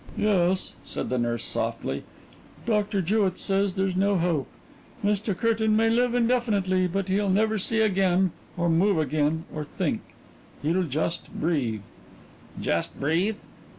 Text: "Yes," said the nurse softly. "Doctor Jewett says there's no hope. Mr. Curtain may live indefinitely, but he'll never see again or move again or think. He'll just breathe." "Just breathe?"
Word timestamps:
"Yes," 0.17 0.73
said 0.83 1.09
the 1.11 1.19
nurse 1.19 1.43
softly. 1.43 2.03
"Doctor 2.65 3.03
Jewett 3.03 3.37
says 3.37 3.75
there's 3.75 3.95
no 3.95 4.17
hope. 4.17 4.47
Mr. 5.05 5.37
Curtain 5.37 5.75
may 5.75 5.91
live 5.91 6.15
indefinitely, 6.15 6.87
but 6.87 7.07
he'll 7.07 7.29
never 7.29 7.59
see 7.59 7.81
again 7.81 8.31
or 8.57 8.67
move 8.67 8.97
again 8.97 9.45
or 9.53 9.63
think. 9.63 10.01
He'll 10.63 10.85
just 10.85 11.31
breathe." 11.39 11.81
"Just 12.59 12.99
breathe?" 12.99 13.37